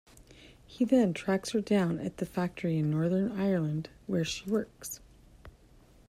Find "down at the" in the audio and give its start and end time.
1.61-2.25